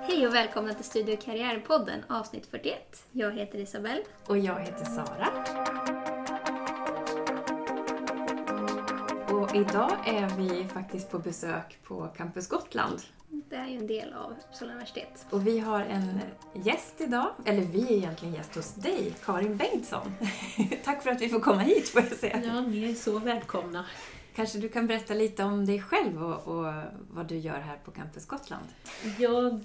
[0.00, 3.04] Hej och välkomna till Studio Karriärpodden avsnitt 41.
[3.12, 4.02] Jag heter Isabelle.
[4.26, 5.28] Och jag heter Sara.
[9.40, 13.00] Och idag är vi faktiskt på besök på Campus Gotland.
[13.56, 15.26] Det är ju en del av Uppsala universitet.
[15.30, 16.20] Och vi har en
[16.52, 20.12] gäst idag, eller vi är egentligen gäst hos dig, Karin Bengtsson.
[20.84, 22.42] Tack för att vi får komma hit får jag säga.
[22.44, 23.84] Ja, ni är så välkomna.
[24.34, 26.72] Kanske du kan berätta lite om dig själv och, och
[27.10, 28.66] vad du gör här på Campus Gotland?
[29.18, 29.60] Jag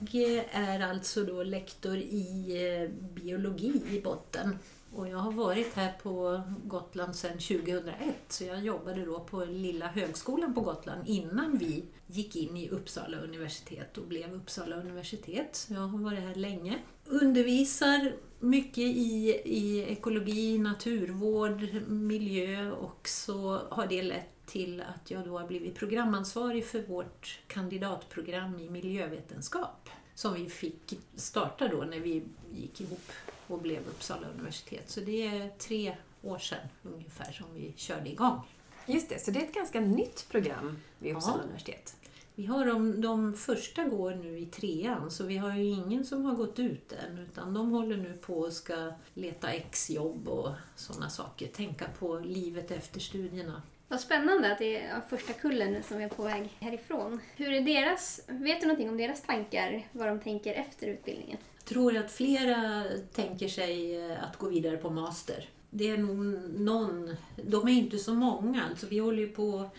[0.52, 4.60] är alltså då lektor i eh, biologi i botten.
[4.94, 7.94] Och jag har varit här på Gotland sedan 2001,
[8.28, 13.18] så jag jobbade då på Lilla högskolan på Gotland innan vi gick in i Uppsala
[13.18, 15.68] universitet och blev Uppsala universitet.
[15.70, 16.80] Jag har varit här länge.
[17.06, 25.26] Undervisar mycket i, i ekologi, naturvård, miljö och så har det lett till att jag
[25.26, 32.00] då har blivit programansvarig för vårt kandidatprogram i miljövetenskap som vi fick starta då när
[32.00, 33.12] vi gick ihop
[33.54, 34.90] och blev Uppsala universitet.
[34.90, 38.42] Så det är tre år sedan ungefär som vi körde igång.
[38.86, 41.44] Just det, så det är ett ganska nytt program vid Uppsala Ja.
[41.44, 41.96] universitet.
[42.36, 46.26] Vi har de, de första går nu i trean, så vi har ju ingen som
[46.26, 51.10] har gått ut än, utan de håller nu på och ska leta exjobb och sådana
[51.10, 51.48] saker.
[51.48, 53.62] Tänka på livet efter studierna.
[53.88, 57.20] Vad spännande att det är första kullen nu som är på väg härifrån.
[57.36, 61.38] Hur är deras, vet du någonting om deras tankar, vad de tänker efter utbildningen?
[61.62, 65.50] Jag tror att flera tänker sig eh, att gå vidare på master.
[65.70, 66.26] Det är nog
[66.60, 69.76] någon, de är inte så många, alltså vi håller ju på och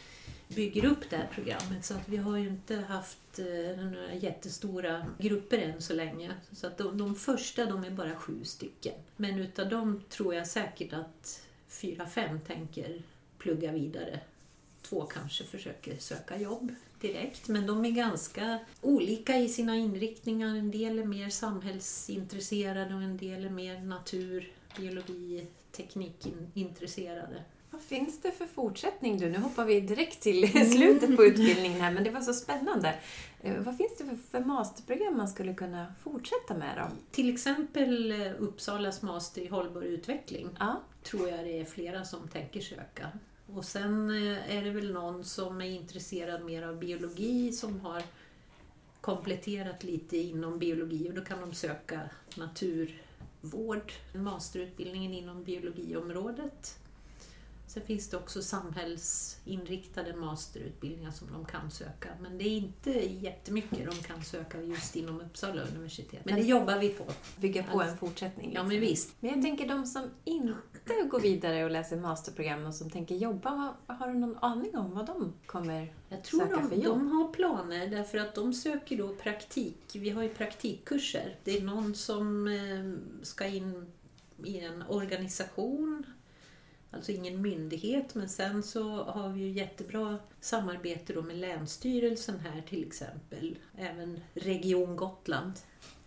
[0.48, 5.06] bygger upp det här programmet så att vi har ju inte haft eh, några jättestora
[5.19, 6.33] grupper än så länge.
[6.53, 8.94] Så att de, de första de är bara sju stycken.
[9.16, 13.03] Men utav dem tror jag säkert att fyra, fem tänker
[13.38, 14.20] plugga vidare.
[14.83, 20.49] Två kanske försöker söka jobb direkt, men de är ganska olika i sina inriktningar.
[20.56, 27.44] En del är mer samhällsintresserade och en del är mer natur, biologi, teknikintresserade.
[27.71, 29.28] Vad finns det för fortsättning du?
[29.28, 32.94] Nu hoppar vi direkt till slutet på utbildningen här, men det var så spännande.
[33.41, 36.97] Eh, Vad finns det för, för masterprogram man skulle kunna fortsätta med då?
[37.10, 42.28] Till exempel eh, Uppsalas master i hållbar utveckling Ja, tror jag det är flera som
[42.28, 43.09] tänker söka.
[43.54, 48.02] Och sen eh, är det väl någon som är intresserad mer av biologi som har
[49.00, 52.00] kompletterat lite inom biologi och då kan de söka
[52.36, 56.78] naturvård, masterutbildningen inom biologiområdet.
[57.66, 62.90] Sen finns det också samhällsinriktade masterutbildningar som de kan söka, men det är inte
[63.24, 66.24] jättemycket de kan söka just inom Uppsala universitet.
[66.24, 67.04] Men det jobbar vi på.
[67.36, 68.44] bygga på en fortsättning.
[68.44, 68.69] Ja, liksom.
[68.69, 69.14] men visst.
[69.20, 70.72] Men jag tänker de som inte
[71.12, 75.06] går vidare och läser masterprogram och som tänker jobba, har du någon aning om vad
[75.06, 76.98] de kommer Jag tror söka för de, jobb?
[76.98, 79.78] de har planer därför att de söker då praktik.
[79.94, 81.37] Vi har ju praktikkurser.
[81.44, 83.93] Det är någon som eh, ska in
[84.44, 86.06] i en organisation,
[86.91, 92.62] alltså ingen myndighet, men sen så har vi ju jättebra samarbete då med Länsstyrelsen här
[92.69, 93.59] till exempel.
[93.78, 95.53] Även Region Gotland.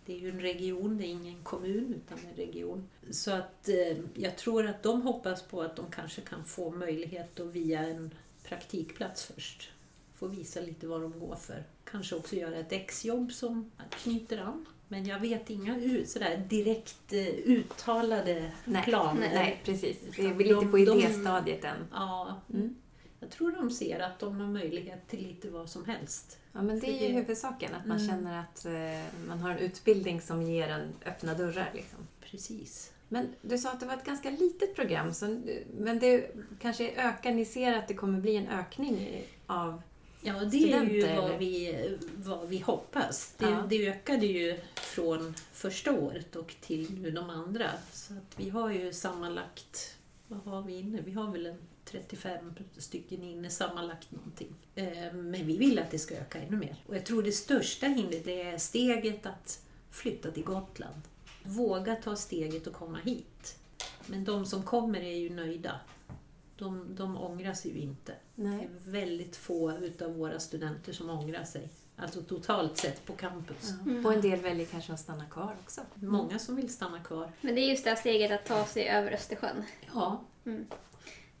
[0.06, 2.88] Det är ju en region, det är ingen kommun utan en region.
[3.10, 7.40] Så att eh, jag tror att de hoppas på att de kanske kan få möjlighet
[7.40, 8.10] att via en
[8.44, 9.70] praktikplats först
[10.14, 11.64] få visa lite vad de går för.
[11.84, 14.66] Kanske också göra ett exjobb som knyter an.
[14.88, 15.74] Men jag vet inga
[16.06, 19.30] sådär direkt eh, uttalade Nej, planer.
[19.34, 19.98] Nej, precis.
[20.16, 21.76] Det är lite de- på idéstadiet än.
[21.92, 22.74] Ja, Mm.
[23.20, 26.38] Jag tror de ser att de har möjlighet till lite vad som helst.
[26.52, 28.08] Ja, men det är ju huvudsaken, att man Mm.
[28.08, 31.70] känner att eh, man har en utbildning som ger en öppna dörrar.
[31.74, 31.98] Liksom.
[32.20, 32.92] Precis.
[33.08, 35.40] Men du sa att det var ett ganska litet program, så,
[35.78, 39.82] men det kanske ökar, ni ser att det kommer bli en ökning av...
[40.22, 43.34] Ja, det är ju vad vi, vad vi hoppas.
[43.38, 43.66] Det, Ja.
[43.68, 47.70] det ökade ju från första året och till nu de andra.
[47.92, 49.96] Så att vi har ju sammanlagt,
[50.28, 51.00] vad har vi inne?
[51.04, 51.58] Vi har väl en
[51.90, 54.54] 35 stycken inne sammanlagt någonting.
[54.74, 56.76] Eh, Men vi vill att det ska öka ännu mer.
[56.86, 61.02] Och jag tror det största hindret är steget att flytta till Gotland.
[61.42, 63.58] Våga ta steget och komma hit.
[64.06, 65.80] Men de som kommer är ju nöjda.
[66.56, 68.12] De, de ångrar sig ju inte.
[68.34, 68.64] Det Nej.
[68.64, 71.68] är väldigt få utav våra studenter som ångrar sig.
[71.96, 73.72] Alltså totalt sett på campus.
[73.86, 74.08] Ja.
[74.08, 75.80] Och en del väljer kanske att stanna kvar också.
[75.94, 77.32] Många som vill stanna kvar.
[77.40, 79.62] Men det är just det här steget att ta sig över Östersjön.
[79.94, 80.24] Ja,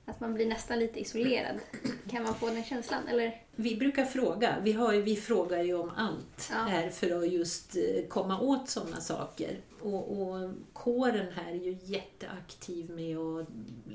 [0.08, 1.56] Att man blir nästan lite isolerad.
[2.10, 3.08] Kan man få den känslan?
[3.08, 3.42] Eller?
[3.56, 4.56] vi brukar fråga.
[4.62, 6.56] Vi, har, vi frågar ju om allt Ja.
[6.56, 9.60] här för att just eh, komma åt sådana saker.
[9.80, 13.46] Och, och kåren här är ju jätteaktiv med att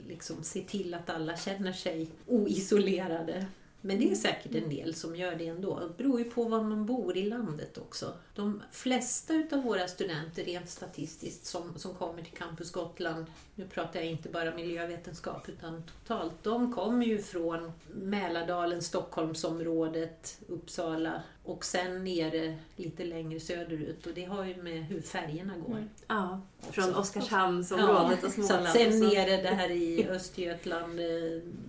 [0.07, 3.45] liksom se till att alla känner sig oisolerade.
[3.81, 5.79] Men det är säkert en del som gör det ändå.
[5.79, 8.13] Det beror ju på var man bor i landet också.
[8.35, 13.25] De flesta utav våra studenter, rent statistiskt, som, som kommer till Campus Gotland,
[13.55, 21.23] nu pratar jag inte bara miljövetenskap utan totalt, de kommer ju från Mälardalen, Stockholmsområdet, Uppsala
[21.43, 24.05] och sen nere lite längre söderut.
[24.07, 25.75] Och det har ju med hur färgerna går.
[25.75, 25.89] Mm.
[26.07, 26.41] Ja,
[26.71, 28.67] från Oskarshamnsområdet Ja, och så Småland.
[28.67, 31.05] att sen så- nere det här i Östergötland, eh,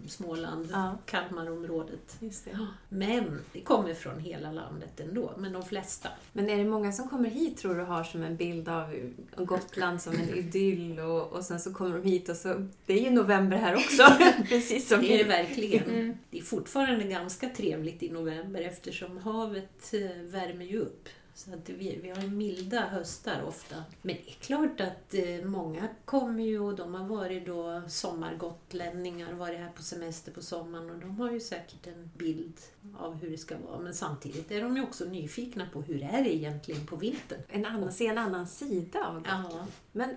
[0.08, 0.98] Småland, Ja.
[1.06, 2.16] Kalmarområdet.
[2.20, 2.58] Just det.
[2.88, 6.08] Men det kommer från hela landet ändå, men de flesta.
[6.32, 8.94] Men är det många som kommer hit tror du har som en bild av
[9.36, 12.68] Gotland som en idyll och, och sen så kommer de hit och så...
[12.86, 14.02] Det är ju november här också,
[14.48, 15.84] precis som Det är det verkligen.
[15.90, 16.16] Mm.
[16.30, 19.61] Det är fortfarande ganska trevligt i november eftersom havet
[19.94, 21.08] eh, värmer ju upp.
[21.34, 23.84] Så att vi, vi har milda höstar ofta.
[24.02, 29.32] Men det är klart att eh, många kommer ju och de har varit då sommargotlänningar,
[29.32, 32.60] varit här på semester på sommaren och de har ju säkert en bild
[32.98, 33.78] av hur det ska vara.
[33.78, 37.40] Men samtidigt är de ju också nyfikna på hur är det egentligen på vintern.
[37.48, 39.46] En annan, se en annan sida av Gotland.
[39.52, 40.16] Ja, Men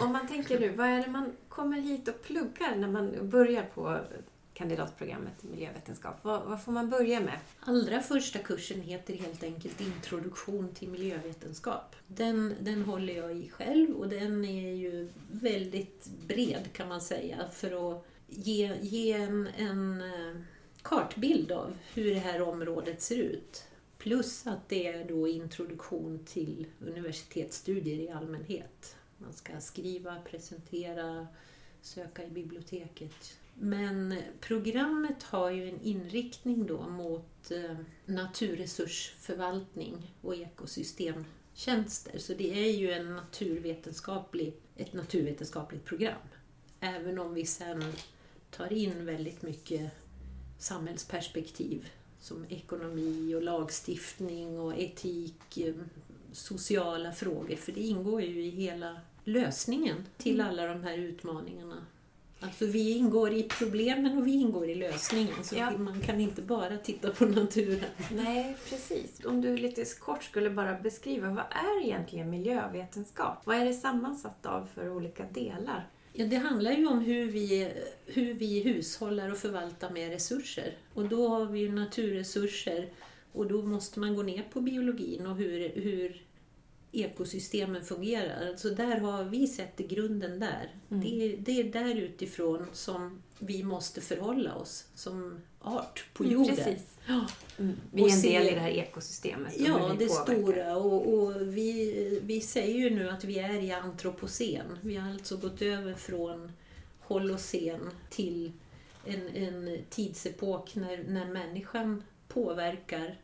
[0.00, 3.62] om man tänker nu, vad är det man kommer hit och pluggar när man börjar
[3.74, 3.98] på
[4.56, 6.16] kandidatprogrammet i miljövetenskap?
[6.22, 7.38] Vad, vad får man börja med?
[7.60, 11.96] Allra första kursen heter helt enkelt Introduktion till miljövetenskap.
[12.06, 17.48] Den, den håller jag i själv och den är ju väldigt bred kan man säga
[17.52, 20.42] för att ge, ge en, en eh,
[20.82, 23.64] kartbild av hur det här området ser ut.
[23.98, 28.96] Plus att det är då introduktion till universitetsstudier i allmänhet.
[29.18, 31.26] Man ska skriva, presentera,
[31.82, 33.38] söka i biblioteket.
[33.58, 37.76] Men programmet har ju en inriktning då mot eh,
[38.06, 42.18] naturresursförvaltning och ekosystemtjänster.
[42.18, 46.28] Så det är ju en naturvetenskaplig, ett naturvetenskapligt program.
[46.80, 47.92] Även om vi sen
[48.50, 49.90] tar in väldigt mycket
[50.58, 51.88] samhällsperspektiv
[52.20, 55.74] som ekonomi och lagstiftning och etik, eh,
[56.32, 57.56] sociala frågor.
[57.56, 61.86] För det ingår ju i hela lösningen till alla de här utmaningarna.
[62.40, 65.44] Alltså vi ingår i problemen och vi ingår i lösningen.
[65.44, 65.78] Så Ja.
[65.78, 67.90] man kan inte bara titta på naturen.
[68.12, 69.24] Nej, precis.
[69.24, 73.38] Om du lite kort skulle bara beskriva, vad är egentligen miljövetenskap?
[73.44, 75.88] Vad är det sammansatt av för olika delar?
[76.12, 77.72] Ja, det handlar ju om hur vi,
[78.06, 80.74] hur vi hushållar och förvaltar med resurser.
[80.94, 82.88] Och då har vi ju naturresurser
[83.32, 86.22] och då måste man gå ner på biologin och hur, hur
[86.92, 88.56] ekosystemen fungerar.
[88.56, 90.74] Så där har vi sett grunden där.
[90.90, 91.02] Mm.
[91.02, 96.56] Det, är, det är där utifrån som vi måste förhålla oss som art på jorden.
[96.56, 96.96] Precis.
[97.08, 97.26] Ja.
[97.58, 97.76] Mm.
[97.92, 99.54] Vi är en se- del i det här ekosystemet.
[99.58, 100.34] Ja, det påverkar.
[100.34, 100.76] stora.
[100.76, 104.78] Och, och vi, vi säger ju nu att vi är i antropocen.
[104.80, 106.52] Vi har alltså gått över från
[107.00, 108.52] holocen till
[109.06, 113.18] en, en tidsepok när, när människan påverkar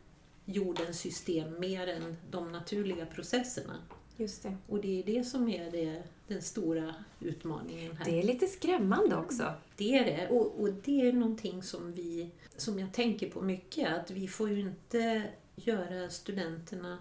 [0.45, 3.79] jordens system mer än de naturliga processerna.
[4.17, 4.57] Just det.
[4.69, 8.05] Och det är det som är det, den stora utmaningen här.
[8.05, 9.53] Det är lite skrämmande också.
[9.77, 10.29] Det är det.
[10.29, 13.93] Och, och det är någonting som, vi, som jag tänker på mycket.
[13.93, 15.23] Att vi får ju inte
[15.57, 16.99] göra studenterna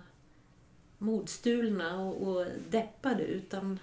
[0.97, 3.23] modstulna och, och deppade.
[3.23, 3.79] Utan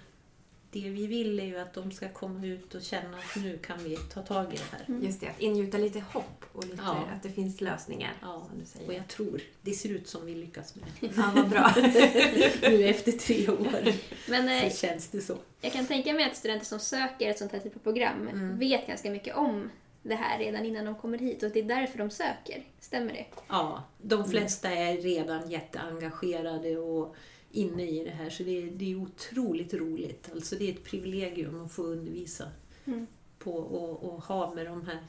[0.71, 3.83] det vi vill är ju att de ska komma ut och känna att nu kan
[3.83, 4.99] vi ta tag i det här.
[5.05, 7.07] Just det, att ingjuta lite hopp och lite, Ja.
[7.15, 8.13] att det finns lösningar.
[8.21, 8.93] Ja, Som du Och säger.
[8.93, 10.85] jag tror det ser ut som vi lyckas med
[11.17, 11.73] Ja, vad bra.
[12.61, 13.93] Nu efter tre år
[14.29, 15.37] Men eh, så känns det så.
[15.61, 18.59] jag kan tänka mig att studenter som söker ett sånt här typ av program Mm.
[18.59, 19.69] vet ganska mycket om
[20.03, 22.63] det här redan innan de kommer hit och att det är därför de söker.
[22.79, 23.25] Stämmer det?
[23.47, 27.15] Ja, de flesta är redan jätteengagerade och
[27.51, 30.29] inne i det här så det är, det är otroligt roligt.
[30.33, 32.45] Alltså det är ett privilegium att få undervisa
[32.85, 33.07] Mm.
[33.39, 34.99] på och, och ha med de här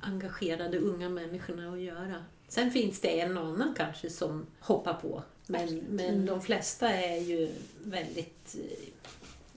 [0.00, 2.24] engagerade unga människorna att göra.
[2.48, 7.20] Sen finns det en och annan kanske som hoppar på men, men de flesta är
[7.20, 7.50] ju
[7.84, 8.56] väldigt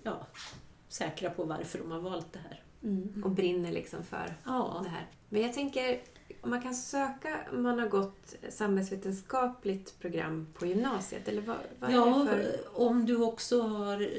[0.03, 0.27] ja,
[0.89, 2.61] säkra på varför de har valt det här.
[2.83, 3.23] Mm.
[3.23, 5.05] Och brinner liksom för Ja, det här.
[5.29, 6.01] Men jag tänker,
[6.43, 12.25] man kan söka om man har gått samhällsvetenskapligt program på gymnasiet, eller vad, vad ja
[12.25, 12.57] för...
[12.73, 14.09] om du också har...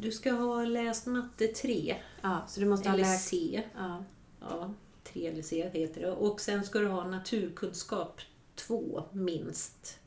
[0.00, 3.28] Du ska ha läst matte 3 Ja, så du måste ha eller läst...
[3.28, 3.62] C.
[3.76, 4.04] Ja.
[4.40, 6.12] Ja, 3 eller C heter det.
[6.12, 8.20] Och sen ska du ha naturkunskap
[8.54, 9.98] 2 minst.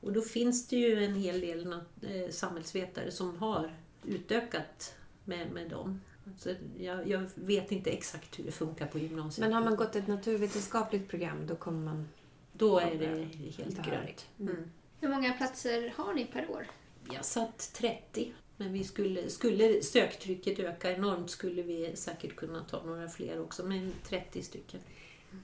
[0.00, 4.94] Och då finns det ju en hel del eh, samhällsvetare som har utökat
[5.24, 6.00] med, med dem.
[6.26, 9.46] Alltså, jag, jag vet inte exakt hur det funkar på gymnasiet.
[9.46, 12.08] Men har man gått ett naturvetenskapligt program, då kommer man...
[12.52, 13.28] Då är det
[13.62, 14.26] helt grönt.
[14.40, 14.54] Mm.
[14.54, 14.70] Mm.
[15.00, 16.66] Hur många platser har ni per år?
[17.12, 22.82] Jag satt 30 Men vi skulle, skulle söktrycket öka enormt skulle vi säkert kunna ta
[22.82, 24.80] några fler också, men 30 stycken.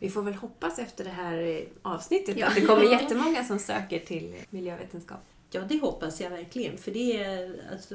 [0.00, 2.46] Vi får väl hoppas efter det här avsnittet Ja.
[2.46, 5.20] att det kommer jättemånga som söker till miljövetenskap.
[5.54, 6.78] Ja, det hoppas jag verkligen.
[6.78, 7.94] För det är, alltså,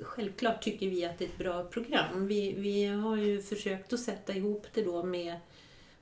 [0.00, 2.26] självklart tycker vi att det är ett bra program.
[2.26, 5.36] Vi, vi har ju försökt att sätta ihop det då med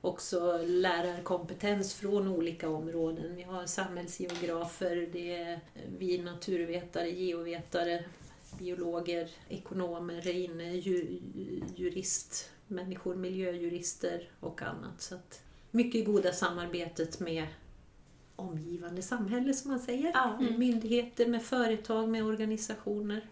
[0.01, 3.35] också lärarkompetens från olika områden.
[3.35, 5.59] Vi har samhällsgeografer, det är eh,
[5.97, 8.03] vi naturvetare, geovetare,
[8.59, 11.19] biologer, ekonomer är inne, ju,
[11.75, 15.01] jurist, människor, miljöjurister och annat.
[15.01, 15.41] Så att
[15.71, 17.47] mycket goda samarbetet med
[18.39, 20.11] omgivande samhälle som man säger.
[20.13, 20.37] Ja.
[20.39, 23.25] Med Myndigheter, med företag, med organisationer.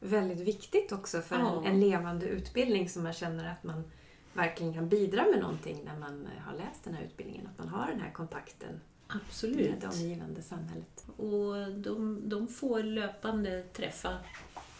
[0.00, 1.62] Väldigt viktigt också för Ja.
[1.64, 3.82] en, en levande utbildning som man känner att man
[4.32, 7.46] verkligen kan bidra med någonting när man eh, har läst den här utbildningen.
[7.46, 9.56] Att man har den här kontakten Absolut.
[9.70, 11.04] med det omgivande samhället.
[11.16, 14.16] Och de, de får löpande träffa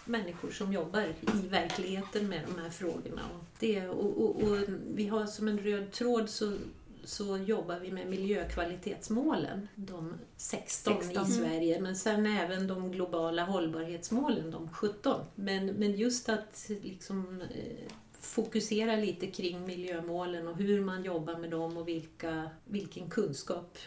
[0.04, 1.02] människor som jobbar
[1.44, 3.22] i verkligheten med de här frågorna.
[3.38, 4.58] Och det, och, och, och
[4.94, 6.56] vi har som en röd tråd så,
[7.04, 11.22] så jobbar vi med miljökvalitetsmålen, de 16, 16.
[11.26, 15.20] i Sverige, men sen även de globala hållbarhetsmålen, de 17.
[15.34, 21.50] Men, men just att liksom, eh, fokusera lite kring miljömålen och hur man jobbar med
[21.50, 23.78] dem och vilka, vilken kunskap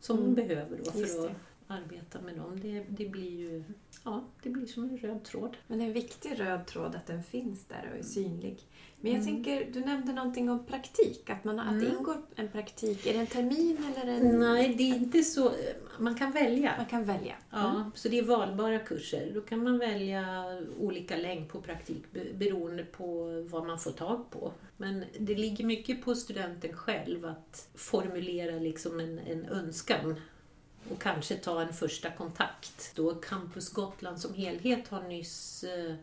[0.00, 0.48] som man Mm.
[0.48, 1.30] behöver då för att
[1.72, 2.60] arbeta med dem.
[2.62, 3.64] Det, det blir ju
[4.04, 5.56] ja, det blir som en röd tråd.
[5.66, 8.58] Men det är en viktig röd tråd att den finns där och är synlig.
[9.00, 9.34] Men jag Mm.
[9.34, 11.98] tänker, du nämnde någonting om praktik, att, man, att det Mm.
[11.98, 13.06] ingår en praktik.
[13.06, 14.40] Är det en termin eller en...
[14.40, 15.52] Nej, det är inte så.
[15.98, 16.74] Man kan välja.
[16.76, 17.34] Man kan välja.
[17.50, 19.30] Ja, så det är valbara kurser.
[19.34, 20.44] Då kan man välja
[20.78, 24.52] olika längd på praktik be- beroende på vad man får tag på.
[24.76, 30.14] Men det ligger mycket på studenten själv att formulera liksom en, en önskan
[30.92, 32.92] och kanske ta en första kontakt.
[32.94, 35.94] Då Campus Gotland som helhet har nyss eh,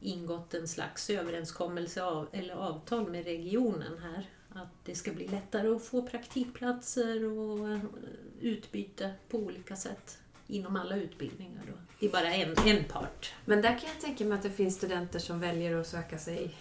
[0.00, 4.26] ingått en slags överenskommelse av, eller avtal med regionen här.
[4.62, 7.80] Att det ska bli lättare att få praktikplatser och eh,
[8.40, 11.62] utbyte på olika sätt inom alla utbildningar.
[11.66, 11.72] Då.
[12.00, 13.34] Det är bara en, en part.
[13.44, 16.54] Men där kan jag tänka mig att det finns studenter som väljer att söka sig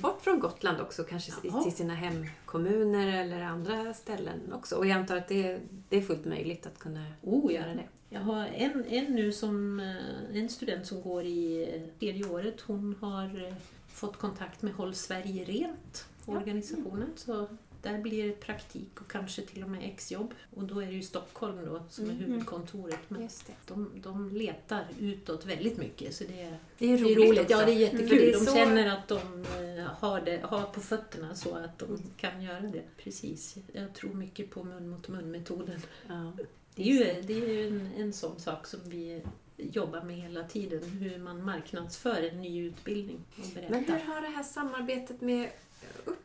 [0.00, 1.62] bort från Gotland också, kanske Jaha.
[1.62, 4.76] till sina hemkommuner eller andra ställen också.
[4.76, 7.60] Och jag antar att det, det är fullt möjligt att kunna Oh, ja.
[7.60, 7.84] göra det.
[8.08, 12.60] Jag har en, en nu som, eh, en student som går i eh, tredje året.
[12.60, 13.54] Hon har eh,
[13.88, 16.32] fått kontakt med Håll Sverige Rent, Ja.
[16.32, 17.08] organisationen.
[17.16, 17.46] Så
[17.84, 20.34] där blir det praktik och kanske till och med exjobb.
[20.56, 22.24] Och då är det ju Stockholm då som är Mm.
[22.24, 22.98] huvudkontoret.
[23.08, 23.28] Men
[23.66, 26.14] de, de letar utåt väldigt mycket.
[26.14, 27.50] Så det är, Det är det är roligt, roligt.
[27.50, 28.12] Ja, det är jättekul.
[28.12, 29.44] är De känner att de
[29.78, 32.82] eh, har, det, har på fötterna så att de kan göra det.
[32.96, 33.56] Precis.
[33.72, 35.80] Jag tror mycket på mun mot mun-metoden.
[36.08, 36.32] Ja.
[36.74, 39.22] Det är ju, det är ju en, en sån sak som vi
[39.56, 40.82] jobbar med hela tiden.
[40.84, 45.50] Hur man marknadsför en ny utbildning och Men hur har det här samarbetet med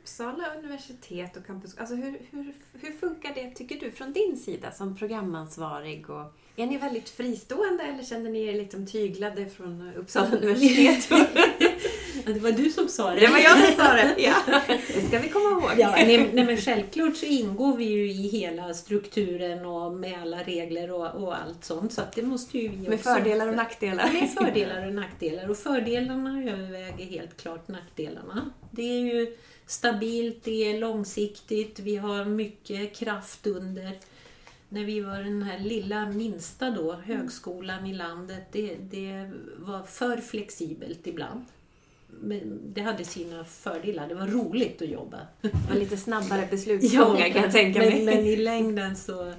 [0.02, 1.78] Uppsala universitet och campus...
[1.78, 6.10] Alltså hur, hur, hur funkar det, tycker du, från din sida som programansvarig?
[6.10, 11.10] Och är ni väldigt fristående eller känner ni er liksom tyglade från Uppsala universitet?
[12.30, 13.20] Ja, det var du som sa det.
[13.20, 14.16] det var jag som sa det!
[14.18, 14.36] Ja,
[14.88, 15.72] det ska vi komma ihåg.
[15.78, 20.44] Ja, nej, nej, men självklart så ingår vi ju i hela strukturen och med alla
[20.44, 21.94] regler och, och allt sånt.
[21.94, 24.10] Så det måste ju Med också- fördelar och nackdelar.
[24.14, 25.50] Med fördelar och nackdelar.
[25.50, 28.50] Och fördelarna överväger helt klart nackdelarna.
[28.72, 33.92] Det är ju stabilt, det är långsiktigt, vi har mycket kraft under.
[34.70, 40.18] När vi var den här lilla minsta då, högskolan i landet, det, det var för
[40.18, 41.46] flexibelt ibland.
[42.12, 45.20] Men det hade sina fördelar, det var roligt att jobba.
[45.70, 48.06] Och lite snabbare beslutsgångar kan jag tänka men, mig.
[48.06, 49.34] men i längden så...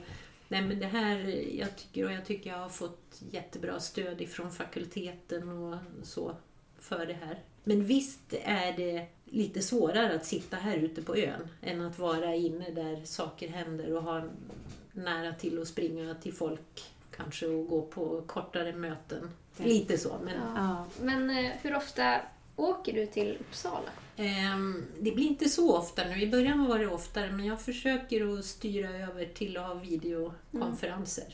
[0.48, 1.18] Nej men det här,
[1.58, 6.36] jag tycker, och jag tycker jag har fått jättebra stöd ifrån fakulteten och så
[6.80, 7.38] för det här.
[7.64, 12.34] Men visst är det lite svårare att sitta här ute på ön än att vara
[12.34, 14.22] inne där saker händer och ha
[14.92, 16.84] nära till att springa till folk
[17.16, 19.30] kanske och gå på kortare möten.
[19.56, 19.64] Ja.
[19.64, 20.52] Lite så, men Ja.
[20.56, 20.86] Ja.
[21.00, 22.20] Men eh, hur ofta
[22.56, 23.90] åker du till Uppsala?
[24.16, 26.22] Ehm, det blir inte så ofta nu.
[26.22, 31.24] I början var det oftare, men jag försöker att styra över till att ha videokonferenser.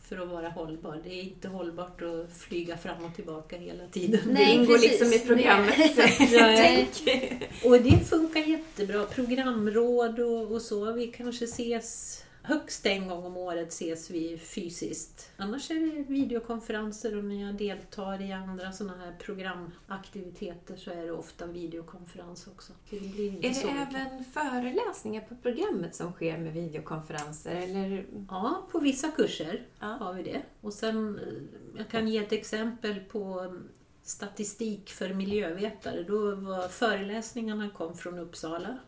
[0.00, 1.00] För att vara hållbar.
[1.04, 4.20] Det är inte hållbart att flyga fram och tillbaka hela tiden.
[4.26, 4.90] Det Nej, ingår precis.
[4.90, 5.74] liksom i programmet.
[7.64, 9.04] Och det funkar jättebra.
[9.04, 10.92] Programråd och, och så.
[10.92, 15.30] Vi kanske ses högst en gång om året ses vi fysiskt.
[15.36, 21.02] Annars är det videokonferenser och när jag deltar i andra sådana här programaktiviteter så är
[21.06, 22.72] det ofta videokonferens också.
[22.90, 23.94] Så det Är så det mycket.
[23.94, 27.54] även föreläsningar på programmet som sker med videokonferenser?
[27.54, 28.06] Eller?
[28.28, 29.86] Ja, på vissa kurser Ja.
[29.86, 30.42] har vi det.
[30.60, 33.54] Och sen, eh, jag kan ge ett exempel på
[34.02, 36.02] statistik för miljövetare.
[36.02, 38.78] Då var föreläsningarna kom från Uppsala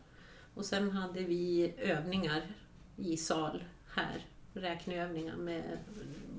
[0.53, 2.55] och sen hade vi övningar
[2.97, 5.77] i sal här, räkneövningar med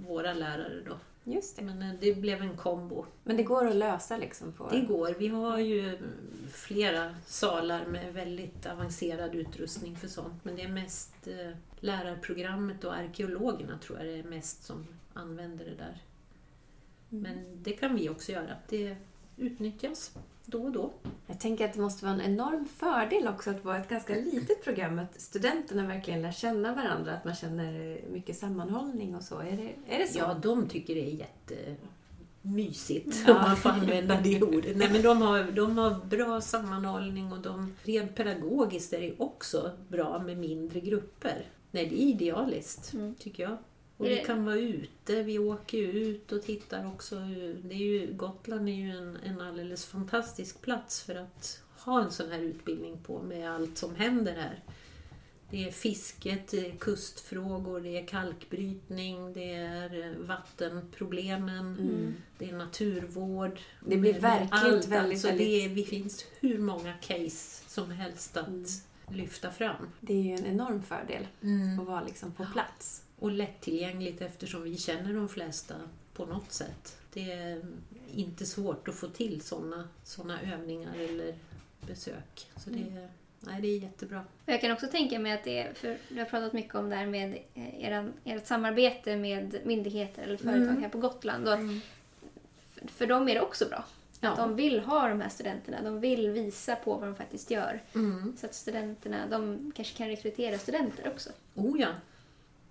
[0.07, 0.97] våra lärare då.
[1.25, 1.63] Just det.
[1.63, 3.07] Men eh, det blev en kombo.
[3.25, 4.69] Men det går att lösa liksom på...
[4.69, 5.15] Det går.
[5.19, 5.99] Vi har ju
[6.53, 10.45] flera salar med väldigt avancerad utrustning för sånt.
[10.45, 15.65] Men det är mest eh, lärarprogrammet och arkeologerna tror jag det är mest som använder
[15.65, 16.03] det där.
[17.09, 18.57] Men det kan vi också göra.
[18.69, 18.97] Det
[19.37, 20.93] utnyttjas då och då.
[21.27, 24.65] Jag tänker att det måste vara en enorm fördel också att vara ett ganska litet
[24.65, 24.99] program.
[24.99, 27.13] Att studenterna verkligen lär känna varandra.
[27.15, 29.39] Att man känner mycket sammanhållning och så.
[29.39, 30.19] Är det, är det så?
[30.19, 31.27] Ja, de tycker det är
[32.43, 34.77] jättemysigt om man får använda det ordet.
[34.77, 39.71] Nej, men de, har, de har bra sammanhållning och de, rent pedagogiskt är det också
[39.89, 41.47] bra med mindre grupper.
[41.71, 43.15] Nej, det är idealiskt, Mm.
[43.15, 43.57] tycker jag.
[44.03, 47.15] Och vi kan vara ute, vi åker ju ut och tittar också.
[47.65, 52.11] Det är ju, Gotland är ju en, en alldeles fantastisk plats för att ha en
[52.11, 54.61] sån här utbildning på med allt som händer här.
[55.51, 62.15] Det är fisket, det är kustfrågor, det är kalkbrytning, det är eh, vattenproblemen, Mm.
[62.39, 63.59] det är naturvård.
[63.87, 67.91] Det blir verkligen allt, väldigt, alltså väldigt- Det, är, det finns hur många case som
[67.91, 68.65] helst att Mm.
[69.09, 69.89] lyfta fram.
[70.01, 71.27] Det är ju en enorm fördel
[71.81, 73.02] att vara liksom på plats.
[73.23, 75.75] Och lättillgängligt eftersom vi känner de flesta
[76.15, 76.97] på något sätt.
[77.13, 77.63] Det är
[78.15, 81.35] inte svårt att få till sådana såna övningar eller
[81.87, 82.47] besök.
[82.57, 82.97] Så det, Mm.
[82.97, 83.09] är-
[83.41, 84.25] nej, det är jättebra.
[84.47, 86.97] Jag kan också tänka mig att det är, för du har pratat mycket om det
[86.97, 90.83] här med eh, eran, ert samarbete med myndigheter eller företag Mm.
[90.83, 91.49] här på Gotland.
[91.49, 91.59] Och
[92.75, 93.79] för, för dem är det också bra.
[93.79, 93.87] Att
[94.21, 94.35] Ja.
[94.37, 95.83] de vill ha de här studenterna.
[95.83, 97.83] De vill visa på vad de faktiskt gör.
[97.95, 98.37] Mm.
[98.41, 101.31] Så att studenterna, de kanske kan rekrytera studenter också.
[101.55, 101.89] Oh ja.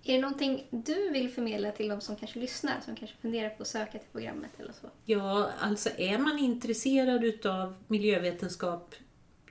[0.04, 3.62] Är det någonting du vill förmedla till de som kanske lyssnar, som kanske funderar på
[3.62, 4.90] att söka till programmet eller så?
[5.06, 8.96] Ja, alltså är man intresserad utav miljövetenskap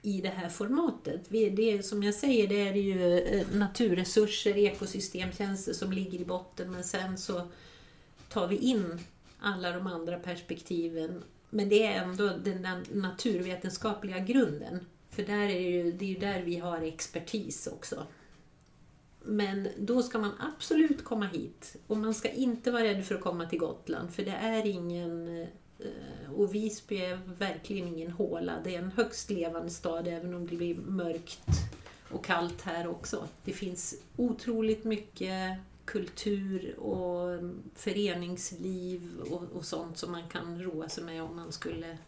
[0.02, 1.20] i det här formatet.
[1.28, 6.70] Det är, som jag säger, det är ju eh, naturresurser, ekosystemtjänster som ligger i botten
[6.72, 7.48] men sen så
[8.28, 9.00] tar vi in
[9.40, 11.22] alla de andra perspektiven.
[11.50, 14.86] Men det är ändå den där naturvetenskapliga grunden.
[15.10, 18.06] För där är det, ju, det är ju där vi har expertis också.
[19.22, 21.76] Men då ska man absolut komma hit.
[21.86, 25.38] Och man ska inte vara rädd för att komma till Gotland, för det är ingen...
[25.38, 28.52] Eh, och Visby är verkligen ingen håla.
[28.64, 31.48] Det är en högst levande stad, även om det blir mörkt
[32.10, 33.28] och kallt här också.
[33.44, 37.40] Det finns otroligt mycket kultur och
[37.74, 41.98] föreningsliv och, och sånt som man kan roa sig med om man skulle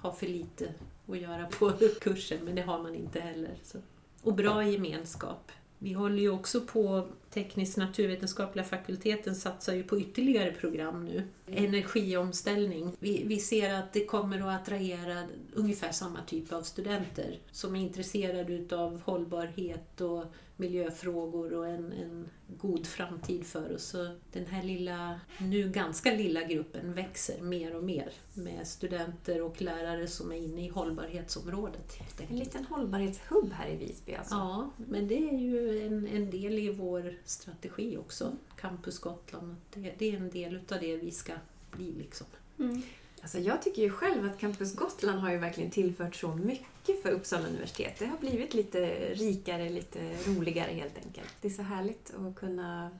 [0.00, 0.74] ha för lite
[1.08, 3.54] att göra på kursen, men det har man inte heller.
[3.62, 3.78] Så.
[4.22, 5.52] Och bra gemenskap.
[5.82, 11.22] Vi håller ju också på, teknisk naturvetenskapliga fakulteten satsar ju på ytterligare program nu.
[11.46, 12.96] Energiomställning.
[12.98, 17.80] Vi, vi ser att det kommer att attrahera ungefär samma typ av studenter som är
[17.80, 20.24] intresserade utav hållbarhet och
[20.60, 23.84] miljöfrågor och en, en god framtid för oss.
[23.84, 29.62] Så den här lilla, nu ganska lilla gruppen växer mer och mer med studenter och
[29.62, 31.98] lärare som är inne i hållbarhetsområdet.
[32.30, 34.34] En liten hållbarhetshubb här i Visby alltså.
[34.34, 39.56] Ja, men det är ju en, en del i vår strategi också, Campus Gotland.
[39.74, 41.32] Det, det är en del utav det vi ska
[41.70, 41.92] bli.
[41.92, 42.26] Liksom.
[42.58, 42.82] Mm.
[43.22, 47.10] Alltså jag tycker ju själv att Campus Gotland har ju verkligen tillfört så mycket för
[47.10, 47.98] Uppsala universitet.
[47.98, 51.28] Det har blivit lite rikare, lite roligare helt enkelt.
[51.40, 52.90] Det är så härligt att kunna,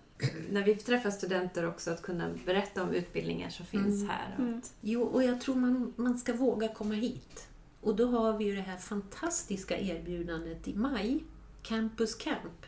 [0.51, 4.09] när vi träffar studenter också, att kunna berätta om utbildningar som finns Mm.
[4.09, 4.35] här.
[4.35, 4.61] Och Mm.
[4.81, 7.47] Jo, och jag tror man, man ska våga komma hit.
[7.81, 11.25] Och då har vi ju det här fantastiska erbjudandet i maj,
[11.63, 12.67] Campus Camp.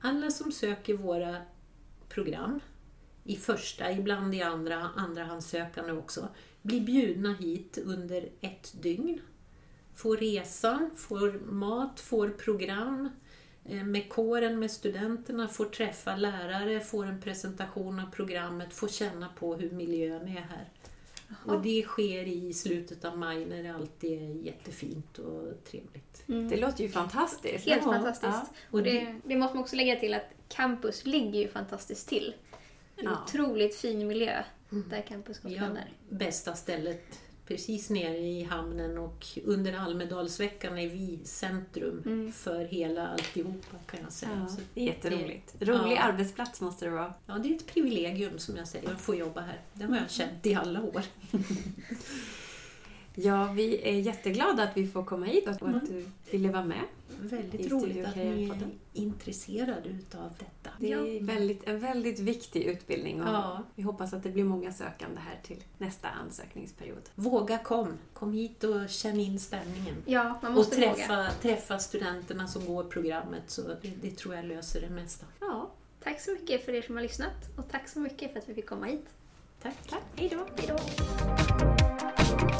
[0.00, 1.36] Alla som söker våra
[2.08, 2.60] program,
[3.24, 6.28] i första, ibland i andra, andrahandssökande också,
[6.62, 9.20] blir bjudna hit under ett dygn.
[9.94, 13.08] Får resan, får mat, får program
[13.64, 19.28] eh, med kåren, med studenterna, får träffa lärare, får en presentation av programmet, får känna
[19.28, 20.68] på hur miljön är här.
[21.44, 26.24] Och det sker i slutet av maj när det alltid är jättefint och trevligt.
[26.28, 26.48] Mm.
[26.48, 27.66] det låter ju fantastiskt.
[27.68, 28.32] Helt Ja, fantastiskt.
[28.32, 28.48] ja.
[28.70, 32.34] Och det, det måste man också lägga till att campus ligger ju fantastiskt till.
[32.96, 33.22] En Ja.
[33.24, 35.92] otroligt fin miljö där campus Ja, är.
[36.08, 42.32] bästa stället precis nere i hamnen och under Almedalsveckan är vi centrum Mm.
[42.32, 44.46] för hela alltihopa kan jag säga.
[44.48, 45.54] Ja, det är jätteroligt.
[45.60, 46.00] Rolig Ja.
[46.02, 47.14] arbetsplats måste det vara.
[47.26, 49.60] Ja, det är ett privilegium som jag säger att få jobba här.
[49.74, 51.02] Det har jag känt i alla år.
[53.22, 55.80] Ja, vi är jätteglada att vi får komma hit och att Mm.
[55.88, 56.82] du ville vara med.
[57.20, 60.70] Väldigt roligt att ni är intresserade utav detta.
[60.80, 63.62] Det är väldigt, en väldigt viktig utbildning och Ja.
[63.74, 67.08] vi hoppas att det blir många sökande här till nästa ansökningsperiod.
[67.14, 67.88] Våga kom!
[68.12, 69.94] Kom hit och känn in stämningen.
[70.06, 70.94] Ja, man Och måste våga.
[70.94, 75.26] träffa, träffa studenterna som går programmet så det, det tror jag löser det mesta.
[75.40, 75.70] Ja,
[76.02, 78.54] Tack så mycket för er som har lyssnat och tack så mycket för att vi
[78.54, 79.06] fick komma hit.
[79.62, 79.76] Tack!
[79.90, 80.02] tack.
[80.16, 80.46] Hej då!
[80.56, 82.57] Hej då!